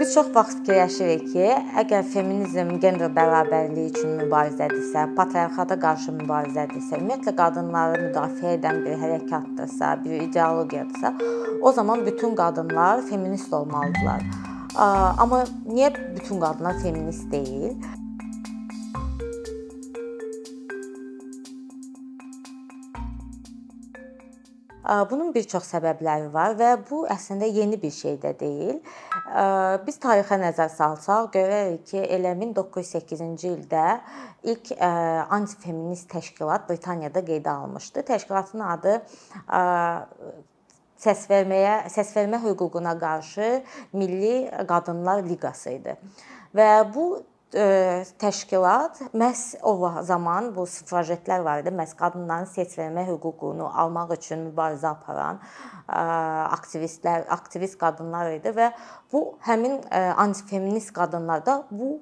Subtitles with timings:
[0.00, 1.44] Biz çox vaxt fikirləşirik ki,
[1.78, 9.92] əgər feminizm gender bərabərliyi üçün mübarizədirsə, patriarxata qarşı mübarizədirsə, ümumiyyətlə qadınları müdafiə edən bir hərəkatdırsa,
[10.02, 11.12] bir ideologiyadırsa,
[11.62, 14.26] o zaman bütün qadınlar feminist olmalıdırlar.
[14.74, 17.78] Amma niyə bütün qadınlar feminist deyil?
[24.84, 28.80] Bunun bir çox səbəbləri var və bu əslində yeni bir şey də deyil.
[29.86, 33.86] Biz tarixə nəzər salsaq, görərik ki, elə 1908-ci ildə
[34.52, 34.74] ilk
[35.32, 38.04] antifeminist təşkilat Britaniyada qeydə alınmışdı.
[38.12, 38.98] Təşkilatın adı
[41.04, 43.62] səs verməyə, səs vermə hüququna qarşı
[43.96, 45.96] Milli Qadınlar Liqası idi.
[46.54, 51.70] Və bu təşkilat məhz o zaman bu sufrajetlər var idi.
[51.70, 55.38] Məhz qadınların seçilmə hüququnu almaq üçün mübarizə aparan
[55.86, 58.72] aktivistlər, aktivist qadınlar idi və
[59.12, 62.00] bu həmin antifeminist qadınlar da bu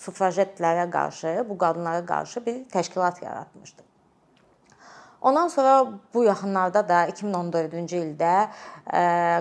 [0.00, 3.82] sufrajetlərə qarşı, bu qadınlara qarşı bir təşkilat yaratmışdı.
[5.20, 8.48] Ondan sonra bu yaxınlarda da 2014-cü ildə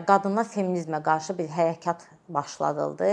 [0.08, 3.12] qadınlar feminizmə qarşı bir hərəkat başladıldı.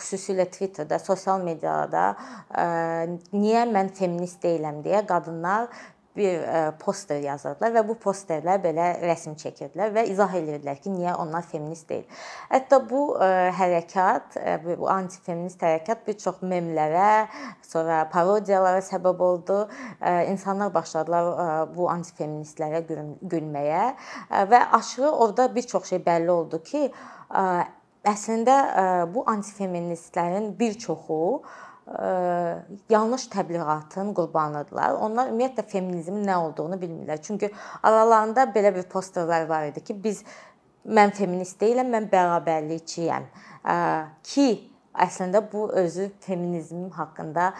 [0.00, 2.10] Xüsusilə Twitterdə, sosial mediada
[3.34, 5.70] niyə mən feminist deyiləm deyə qadınlar
[6.18, 6.40] bir
[6.82, 11.86] poster yazırdılar və bu posterlər belə rəsm çəkirdilər və izah edirdilər ki, niyə onlar feminist
[11.86, 12.08] deyil.
[12.50, 13.02] Hətta bu
[13.54, 17.28] hərəkat, bu antifeminist hərəkat bir çox memlərə,
[17.62, 19.60] sonra parodiyalara səbəb oldu.
[20.32, 23.84] İnsanlar başladılar bu antifeministlərə gülməyə
[24.50, 26.88] və aşırı orada bir çox şey bəlli oldu ki,
[28.08, 28.58] əslində
[29.14, 31.42] bu antifeministlərin bir çoxu
[32.92, 34.98] yanlış təbliğatın qurbanıdırlar.
[35.00, 37.22] Onlar ümumiyyətlə feminizmin nə olduğunu bilmirlər.
[37.22, 37.48] Çünki
[37.82, 40.20] aralarında belə bir posterlər var idi ki, biz
[40.84, 43.28] mən feminist deyiləm, mən bərabərlikçiyəm.
[44.24, 44.48] Ki
[44.98, 47.52] əslində bu özü feminizm haqqında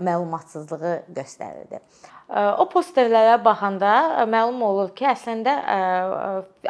[0.00, 1.80] məlumatsızlığı göstərirdi.
[2.26, 5.52] O posterlərə baxanda məlum olur ki, əslində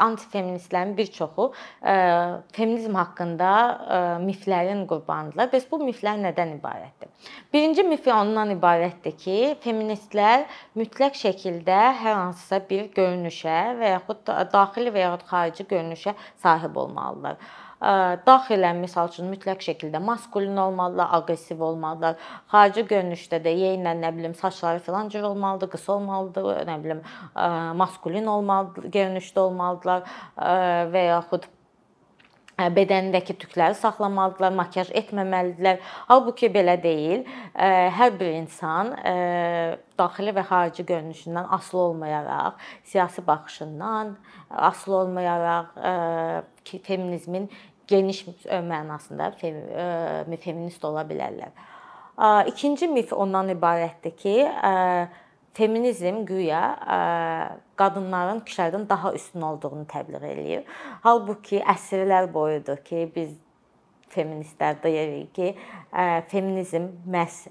[0.04, 1.46] antifeministlərin bir çoxu
[2.52, 3.52] feminizm haqqında
[4.20, 5.48] miflərin qurbanıdırlar.
[5.54, 7.08] Bəs bu miflər nədən ibarətdir?
[7.54, 10.44] Birinci mif ondan ibarətdir ki, feministlər
[10.76, 16.12] mütləq şəkildə hər hansısa bir görünüşə və yaxud daxili və yaxud xarici görünüşə
[16.42, 17.40] sahib olmalıdırlar
[17.80, 22.16] daxilən məsəl üçün mütləq şəkildə maskulin olmalılar, aqressiv olmalılar.
[22.52, 27.02] Xarici görünüşdə də yeyinlə nə bilim saçları filan cür olmalıdır, qısa olmalıdır, nə bilim
[27.76, 30.08] maskulin olmalı, görünüşdə olmalıdırlar
[30.94, 31.44] və yaxud
[32.56, 35.82] bədənindəki tükləri saxlamalıdırlar, makiyaj etməməlidirlər.
[36.08, 37.26] Halbuki belə deyil.
[37.52, 38.94] Hər bir insan
[40.00, 44.16] daxili və xarici görünüşündən asılı olmayaraq, siyasi baxışından
[44.50, 45.66] asılı olmayaraq
[46.64, 47.50] feminizmin
[47.86, 49.30] geniş mənasında
[50.40, 51.52] feminist ola bilərlər.
[52.48, 54.36] İkinci mif ondan ibarətdir ki,
[55.56, 56.62] feminizm güya
[57.80, 60.64] qadınların kişilərdən daha üstün olduğunu təbliğ eləyir.
[61.04, 63.34] Halbuki əsrlər boyudur ki, biz
[64.12, 65.54] feministlər deyirik ki,
[66.30, 67.46] feminizm məhz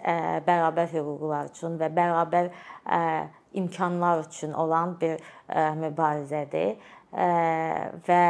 [0.48, 2.52] bərabər hüquqlar üçün və bərabər
[3.58, 5.18] imkanlar üçün olan bir
[5.82, 6.78] mübarizədir
[8.08, 8.24] və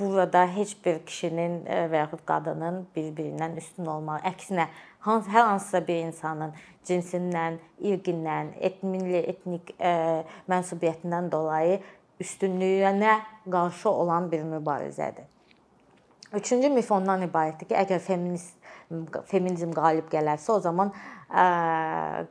[0.00, 1.60] burada heç bir kişinin
[1.92, 4.70] və yaxud qadının bir-birindən üstün olmağı, əksinə
[5.04, 6.52] hər hansısa bir insanın
[6.84, 9.74] cinsindən, irqindən, etmili, etnik
[10.50, 11.80] mənsubiyyətindən dolayı
[12.20, 13.18] üstünlüyünə
[13.50, 15.24] qarşı olan bir mübarizədir.
[16.34, 18.56] Üçüncü mif ondan ibarətdir ki, əgər feminist
[19.30, 20.92] feminizm qalib gələrsə, o zaman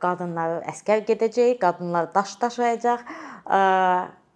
[0.00, 3.04] qadınlar əskər gedəcək, qadınlar daş daşıyacaq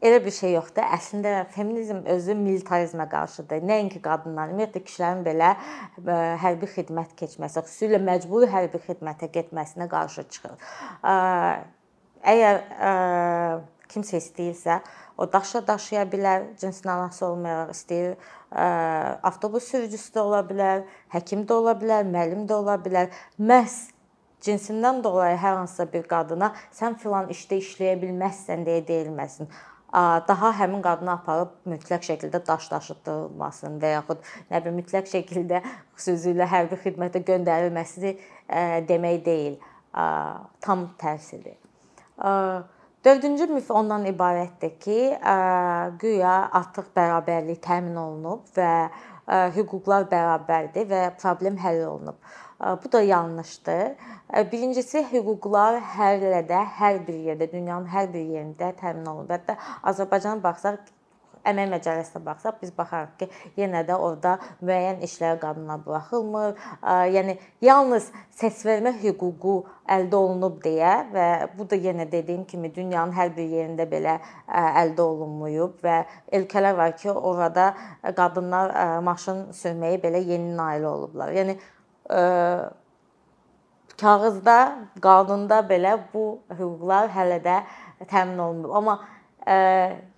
[0.03, 0.87] elə bir şey yoxdur.
[0.97, 3.63] Əslində feminizm özü militarizmə qarşıdır.
[3.69, 10.27] Nəinki qadınların, ümumiyyətlə kişilərin belə e, hərbi xidmət keçməsi, xüsusilə məcburi hərbi xidmətə getməsinə qarşı
[10.35, 10.59] çıxır.
[11.15, 11.17] E,
[12.35, 12.61] əgər
[12.91, 12.93] e,
[13.95, 14.81] kimsə istəyirsə,
[15.19, 18.17] o daşa daşıya bilər, cinsin anası olmayaraq istəyir,
[19.23, 20.83] avtobus sürücüsü də ola bilər,
[21.15, 23.13] həkim də ola bilər, müəllim də ola bilər.
[23.39, 23.95] Məhz
[24.45, 29.49] cinsindən dolayı hər hansısa bir qadına sən filan işdə işləyə bilməzsən deyə deyilməsin
[30.29, 35.63] daha həmin qadını aparıb mütləq şəkildə daş daşıtdırılmasın və yaxud nə bilim mütləq şəkildə
[35.95, 38.17] xüsusilə hərbi xidmətə göndərilməsi
[38.89, 39.59] demək deyil.
[40.65, 41.59] Tam tərsidir.
[43.05, 44.99] Dördüncü mif ondan ibarətdir ki,
[46.01, 48.71] güya artıq bərabərlik təmin olunub və
[49.29, 52.19] hüquqlar bərabərdir və problem həll olunub.
[52.83, 53.95] Bu da yanlışdır.
[54.53, 59.33] Birincisi hüquqlar hər yerdə, hər bir yerdə, dünyanın hər bir yerində təmin olunur.
[59.35, 59.57] Hətta
[59.91, 60.79] Azərbaycana baxsaq
[61.45, 63.29] əmək məcəlləsinə baxsaq biz baxarıq ki,
[63.61, 66.55] yenə də orada müəyyən işlər qadına buraxılmır.
[67.15, 68.11] Yəni yalnız
[68.41, 69.57] səsvermə hüququ
[69.97, 71.27] əldə olunub deyə və
[71.59, 74.19] bu da yenə dediyim kimi dünyanın hər bir yerində belə
[74.49, 75.99] əldə olunmayıb və
[76.41, 77.75] ölkələr var ki, orada
[78.17, 81.35] qadınlar maşın sürməyi belə yeni nail olublar.
[81.37, 81.59] Yəni
[84.01, 84.57] kağızda,
[85.01, 87.61] qanunda belə bu hüquqlar hələ də
[88.11, 88.75] təmin olunmur.
[88.75, 88.99] Amma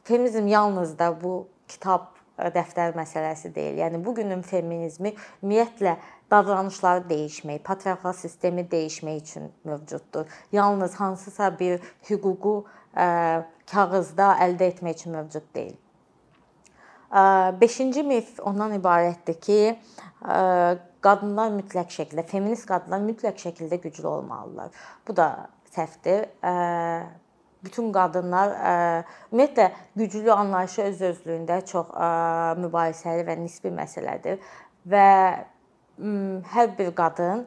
[0.07, 3.81] feminizm yalnız da bu kitab dəftər məsələsi deyil.
[3.81, 5.97] Yəni bu günün feminizmi ümumiyyətlə
[6.31, 10.27] davranışları dəyişmək, patriarxal sistemi dəyişmək üçün mövcuddur.
[10.53, 11.81] Yalnız hansısa bir
[12.11, 12.55] hüququ
[12.95, 13.09] ə,
[13.73, 15.77] kağızda əldə etmək üçün mövcud deyil.
[17.11, 19.59] 5-ci mif ondan ibarətdir ki,
[21.07, 24.75] qadınlar mütləq şəkildə, feminist qadınlar mütləq şəkildə güclü olmalılar.
[25.09, 25.29] Bu da
[25.71, 26.27] səhvdir
[27.65, 28.53] bütün qadınlar
[29.33, 31.91] ümumiyyətlə güclü anlayışı öz özlüyündə çox
[32.63, 34.39] mübahisəli və nisbi məsələdir
[34.87, 35.09] və
[36.55, 37.47] hər bir qadın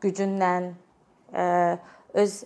[0.00, 0.72] gücündən
[2.14, 2.44] öz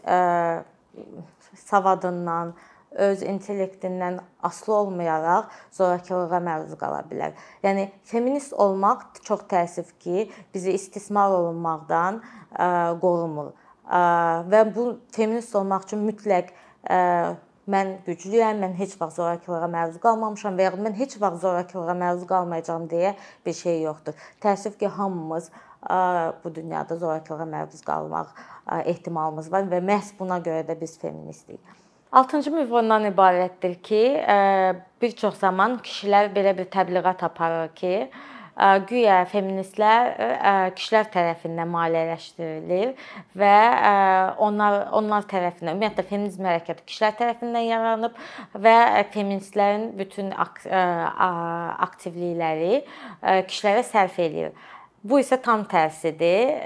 [1.65, 2.55] savadından,
[2.95, 7.33] öz intellektindən asılı olmayaraq zorakılığa məruz qala bilər.
[7.63, 12.23] Yəni feminist olmaq çox təəssüf ki, bizi istismar olunmaqdan
[13.03, 13.53] qorumur
[13.89, 16.53] və bu feminist olmaq üçün mütləq
[17.65, 22.27] mən güclüyəm, mən heç vaxt zorakılığa məruz qalmamışam və ya mən heç vaxt zorakılığa məruz
[22.29, 23.15] qalmayacağam deyə
[23.47, 24.19] bir şey yoxdur.
[24.45, 25.51] Təəssüf ki, hamımız
[26.45, 28.37] bu dünyada zorakılığa məruz qalmaq
[28.85, 31.61] ehtimalımız var və məhz buna görə də biz feministik.
[32.13, 34.03] 6-cı mif ondan ibarətdir ki,
[35.03, 38.11] bir çox zaman kişilər belə bir təbliğat aparır ki,
[38.89, 40.13] güya feministlər
[40.79, 42.93] kişilər tərəfindən maliyyələşdirilir
[43.39, 43.57] və
[44.47, 48.15] onlar onlar tərəfindən ümumiyyətlə feminizm hərəkəti kişilər tərəfindən yaranıb
[48.55, 48.77] və
[49.15, 50.31] feministlərin bütün
[51.89, 52.85] aktivlikləri
[53.51, 54.55] kişilərə sərf eləyir.
[55.05, 56.65] Bu isə tam tərsidir.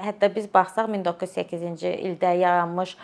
[0.00, 2.94] Hətta biz baxsaq 1908-ci ildə yaranmış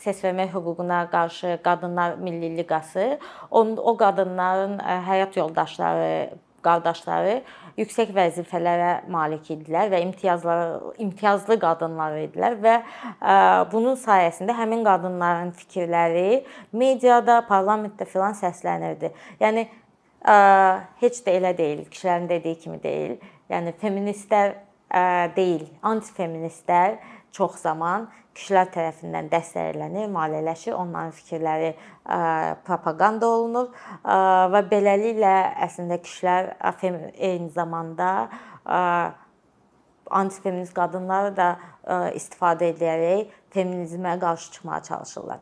[0.00, 3.18] səs vermək hüququna qarşı Qadınlar Milli Liqası,
[3.50, 4.78] o qadınların
[5.10, 6.30] həyat yoldaşları
[6.68, 7.40] qardaşları
[7.78, 12.76] yüksək vəzifələrə malik idilər və imtiyazları imtiyazlı qadınlar idilər və
[13.72, 19.12] bunun sayəsində həmin qadınların fikirləri mediada, parlamentdə filan səslənirdi.
[19.42, 19.68] Yəni
[21.02, 23.18] heç də elə deyil, kişilərin dediyi kimi deyil.
[23.48, 24.56] Yəni feministlər
[25.36, 26.98] deyil, antifeministlər
[27.32, 28.08] çox zaman
[28.38, 31.72] kişilər tərəfindən dəstəklənir, maliyyələşir, onların fikirləri
[32.66, 33.72] propaqanda olunur
[34.54, 35.34] və beləliklə
[35.66, 36.54] əslində kişilər
[37.14, 38.10] eyni zamanda
[40.08, 41.48] antifeminist qadınları da
[42.16, 45.40] istifadə edərək feminizmə qarşı çıxmağa çalışırlar.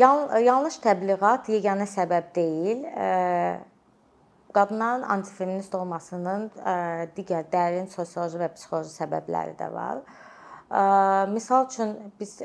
[0.00, 2.86] Yanlış təbliğat yeganə səbəb deyil.
[4.56, 6.48] Qadınların antifeminist olmasının
[7.14, 10.00] digər dərin sosioloji və psixoloji səbəbləri də var.
[11.28, 12.36] Misal üçün biz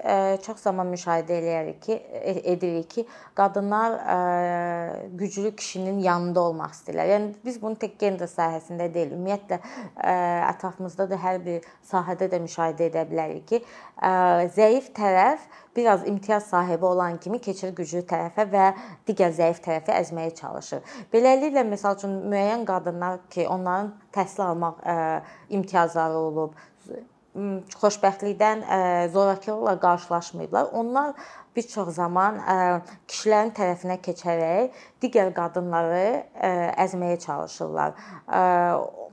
[0.46, 3.06] çox zaman müşahidə eləyirik ki, e, edirik ki,
[3.36, 3.92] qadınlar
[5.14, 7.12] güclü kişinin yanında olmaq istəyirlər.
[7.14, 9.62] Yəni biz bunu tək gender sahəsində deyil, ümumiyyətlə
[10.56, 13.62] ətrafımızda da hər bir sahədə də müşahidə edə bilərik ki,
[14.58, 15.46] zəif tərəf
[15.78, 18.70] biraz imtiyaz sahibi olan kimi keçir güclü tərəfə və
[19.06, 20.82] digər zəif tərəfi əzməyə çalışır.
[21.14, 24.82] Beləliklə məsəl üçün müəyyən qadınlar ki, onların təhsil almaq
[25.50, 26.56] imtiyazları olub,
[27.36, 28.62] xoşbəxtlikdən
[29.12, 30.68] zorakılıqla qarşılaşmayıblar.
[30.74, 31.14] Onlar
[31.56, 32.40] bir çox zaman
[33.08, 36.08] kişilərin tərəfinə keçərək digər qadınları
[36.86, 37.96] əzməyə çalışırlar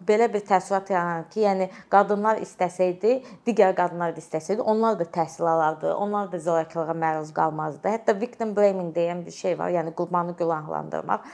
[0.09, 5.47] belə bir təəssürat yaranır ki, yəni qadınlar istəsəydi, digər qadınlar da istəsəydi, onlar da təhsil
[5.49, 7.89] alardı, onlar da zorakılığa məruz qalmazdı.
[7.89, 11.27] Hətta victim blaming deyən bir şey var, yəni qurbanı günahlandırmaq.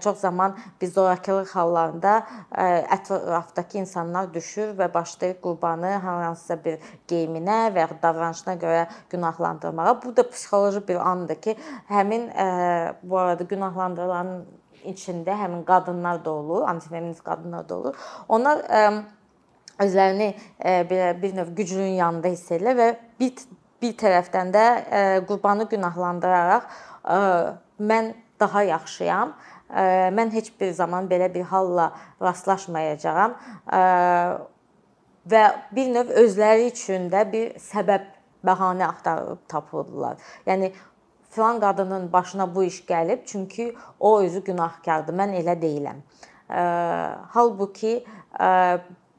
[0.00, 2.26] Çox zaman biz zorakılıq hallarında
[2.98, 6.78] ətrafdakı insanlar düşür və başlayır qurbanı hansısa bir
[7.08, 10.02] geyiminə və ya davranışına görə günahlandırmağa.
[10.04, 11.56] Bu da psixoloji bir andır ki,
[11.88, 12.30] həmin
[13.02, 14.46] bu arada günahlandırılanın
[14.92, 17.98] içində həmin qadınlar da olur, antifeminist qadınlar da olur.
[18.28, 18.62] Onlar
[19.80, 20.30] özlərini
[20.62, 22.88] belə bir növ güclünün yanında hiss edirlər və
[23.20, 23.32] bir
[23.82, 24.66] bir tərəfdən də
[25.28, 26.68] qurbanı günahlandıraraq
[27.80, 29.34] mən daha yaxşıyam.
[30.14, 31.90] Mən heç bir zaman belə bir halla
[32.22, 33.34] rastlaşmayacağam
[35.32, 38.10] və bir növ özləri üçün də bir səbəb
[38.44, 40.20] bəhanə axtarıb tapırdılar.
[40.46, 40.72] Yəni
[41.34, 45.14] filan qadının başına bu iş gəlib, çünki o özü günahkardır.
[45.18, 45.98] Mən elə deyiləm.
[47.34, 48.04] Halbuki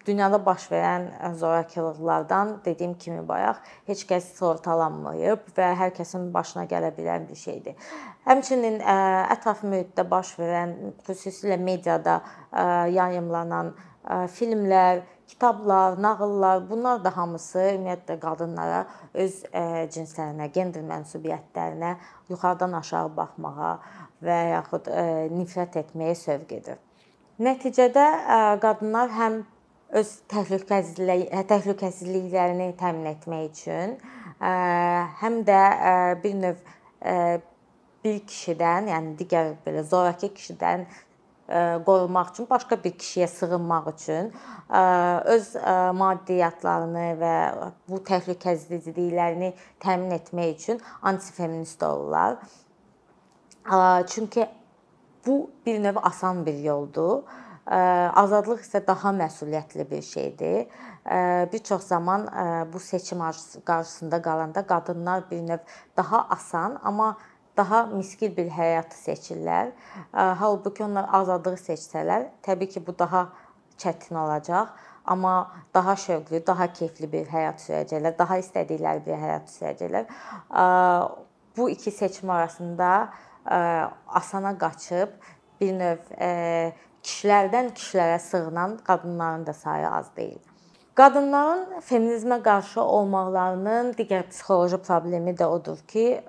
[0.06, 3.58] dünyada baş verən zorakılıqlardan dediyim kimi bayaq
[3.88, 7.74] heç kəs sığortalanmayıb və hər kəsin başına gələ bilən bir şeydir.
[8.30, 8.78] Həmçinin
[9.34, 10.76] ətraf mühitdə baş verən,
[11.10, 12.22] xüsusilə mediada
[12.94, 13.74] yayımlanan
[14.38, 19.40] filmlər, kitablar, nağıllar, bunlar da hamısı ümumiyyətlə qadınlara öz
[19.96, 21.96] cinslərinə, gender mənsubiyyətlərinə
[22.30, 23.74] yuxarıdan aşağı baxmağa
[24.26, 24.92] və yaxud
[25.34, 26.78] nifrət etməyə sövq edir.
[27.42, 28.06] Nəticədə
[28.64, 29.42] qadınlar həm
[29.96, 33.98] öz təhlükəsizlik təhlükəsizliklərini təmin etmək üçün
[35.22, 35.60] həm də
[36.24, 36.64] bir növ
[38.06, 40.84] bir kişidən, yəni digər belə zorakı kişidən
[41.48, 44.34] qorunmaq üçün, başqa bir kişiyə sığınmaq üçün
[45.36, 45.56] öz
[46.02, 47.36] maddiyyatlarını və
[47.90, 52.38] bu təhlükəsizliklərini təmin etmək üçün antifeminist olurlar.
[54.08, 54.48] Çünki
[55.26, 57.24] bu bir növ asan bir yoldur
[57.66, 60.68] Azadlıq isə daha məsuliyyətli bir şeydir.
[61.54, 62.28] Bir çox zaman
[62.74, 63.20] bu seçim
[63.66, 65.58] qarşısında qalanda qadınlar bir növ
[65.98, 67.18] daha asan, amma
[67.58, 69.72] daha miskil bir həyatı seçirlər.
[70.14, 73.28] Halbuki onlar azadlığı seçsələr, təbii ki, bu daha
[73.78, 74.74] çətin olacaq,
[75.06, 80.06] amma daha şövqlü, daha keyfli bir həyat sürəcəklər, daha istədikləri bir həyat sürəcəklər.
[81.58, 83.10] Bu iki seçim arasında
[84.08, 85.14] asana qaçıb
[85.62, 86.02] bir növ
[87.06, 90.40] kişilərdən kişilərə sığınan qadınların da sayı az deyil.
[90.96, 96.24] Qadınların feminizmə qarşı olmaqlarının digər psixoloji problemi də odur ki,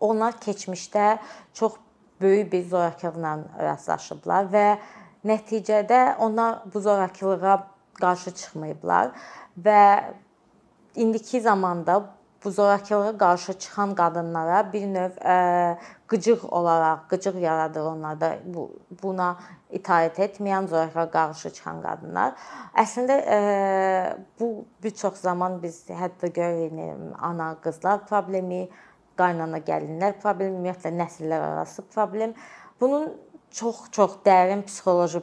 [0.00, 1.18] onlar keçmişdə
[1.54, 1.72] çox
[2.20, 4.66] böyük bir zorakılıqla rastlaşıblar və
[5.26, 7.58] nəticədə onlar bu zorakılığa
[8.00, 9.10] qarşı çıxmayıblar
[9.64, 9.82] və
[10.96, 12.04] indiki zamanda
[12.44, 15.10] bu zorakılığa qarşı çıxan qadınlara bir növ
[16.08, 18.70] qıcıq olaraq, qıcıq yaradır onlarda bu
[19.02, 19.36] buna
[19.72, 22.32] itaət etməyən, zorakılığa qarşı çıxan qadınlar.
[22.74, 23.16] Əslində
[24.40, 28.68] bu bir çox zaman biz hətta görürük ana qızlar problemi,
[29.18, 32.34] qaynana gəlinlər problemi, ümumiyyətlə nəsillər arası problem.
[32.80, 33.10] Bunun
[33.50, 35.22] çox-çox dərin psixoloji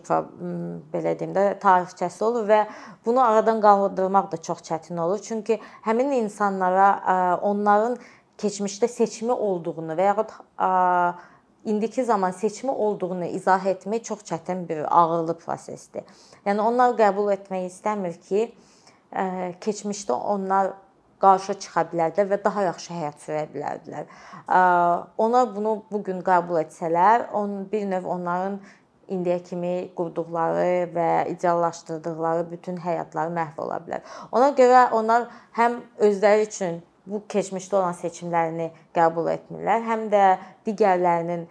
[0.94, 2.64] belə deyim də tarixçəsi olur və
[3.06, 5.22] bunu aradan qaldırmaq da çox çətin olur.
[5.22, 7.98] Çünki həmin insanlara onların
[8.42, 10.34] keçmişdə seçimi olduğunu və yaxud
[11.66, 16.04] indiki zaman seçimi olduğunu izah etmək çox çətin bir ağırlı prosesdir.
[16.46, 18.50] Yəni onlar qəbul etmək istəmir ki,
[19.62, 20.74] keçmişdə onlar
[21.22, 24.10] qarşı çıxa bilərdilər və daha yaxşı həyat sürə bilərdilər.
[25.17, 28.60] Onlar bunu bu gün qəbul etsələr, on bir növ onların
[29.15, 34.05] indiyə kimi qurduqları və ideallaşdırdıqları bütün həyatları məhv ola bilər.
[34.31, 40.24] Ona görə onlar həm özləri üçün bu keçmişdə olan seçimlərini qəbul etmirlər, həm də
[40.65, 41.45] digərlərinin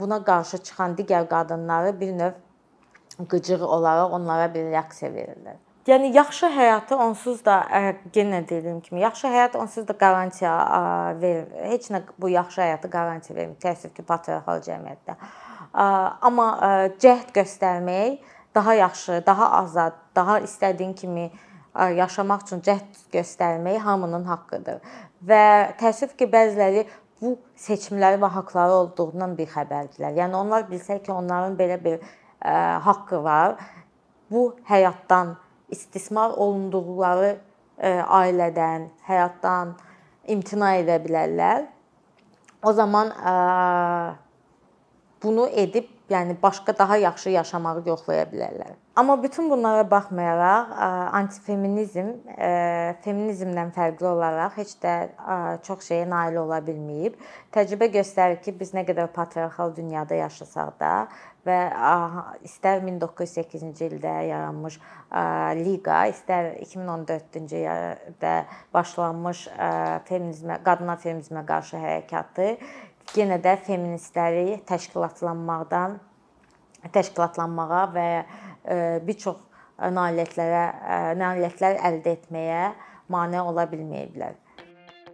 [0.00, 2.42] buna qarşı çıxan digər qadınları bir növ
[3.30, 5.56] qıcıq olaraq onlara bir reaksiya verirlər.
[5.86, 7.60] Yəni yaxşı həyatı onsuz da
[8.14, 10.54] yenə dediyim kimi, yaxşı həyat onsuz da qarantiya
[11.20, 11.46] verir.
[11.70, 13.54] Heç nə bu yaxşı həyatı qarantiya vermir.
[13.62, 15.14] Təəssüf ki, patriarxal cəmiyyətdə.
[16.26, 16.48] Amma
[16.98, 18.18] cəhd göstərmək
[18.54, 21.30] daha yaxşı, daha azad, daha istədiyin kimi
[22.00, 24.82] yaşamaq üçün cəhd göstərmək hamının haqqıdır.
[25.22, 25.46] Və
[25.78, 26.82] təəssüf ki, bəziləri
[27.22, 30.18] bu seçimləri və haqqları olduğundan bir xəbərdirlər.
[30.18, 33.60] Yəni onlar bilsə ki, onların belə bir ə, haqqı var,
[34.30, 35.36] bu həyatdan
[35.72, 37.36] istismar olunduqları
[37.78, 39.74] e, ailədən, həyatdan
[40.32, 41.66] imtina edə bilərlər.
[42.66, 43.34] O zaman e,
[45.22, 48.76] bunu edib, yəni başqa daha yaxşı yaşamağı yoxlaya bilərlər.
[48.96, 50.68] Amma bütün bunlara baxmayaraq,
[51.18, 52.12] antifeminizm
[53.04, 54.92] feminizmdən fərqli olaraq heç də
[55.66, 57.18] çox şeyə nail ola bilməyib.
[57.52, 60.92] Təcrübə göstərir ki, biz nə qədər patriarxal dünyada yaşasaq da
[61.46, 61.58] və
[62.46, 64.78] istər 1908-ci ildə yaranmış
[65.60, 68.34] liqa, istər 2014-cü ildə
[68.74, 69.44] başlanmış
[70.08, 72.48] feminizmə, qadına feminizmə qarşı hərəkatı
[73.14, 75.98] yenə də feministləri təşkilatlanmaqdan
[76.94, 78.08] təşkilatlanmağa və
[79.06, 79.38] bir çox
[79.78, 80.64] nailiyyətlərə
[81.20, 82.64] nailiyyətlər əldə etməyə
[83.12, 84.34] mane ola bilməyiblər.